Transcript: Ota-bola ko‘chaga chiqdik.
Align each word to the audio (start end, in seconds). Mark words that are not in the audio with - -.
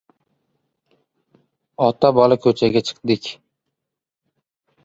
Ota-bola 1.87 2.39
ko‘chaga 2.47 2.83
chiqdik. 2.89 3.31